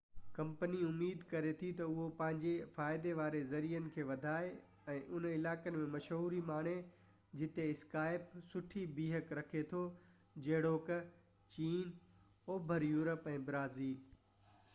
[0.35, 4.47] company اميد ڪري ٿي تہ اهو پنهنجي فائدي واري ذريعي کي وڌائي
[4.93, 6.73] ۽ انهن علائقن ۾ مشهوري ماڻي
[7.43, 9.81] جتي اسڪائپ سٺي بيهڪ رکي ٿو
[10.47, 10.93] جهڙوڪ
[11.57, 11.93] چين
[12.55, 14.17] اوڀر يورپ ۽ برازيل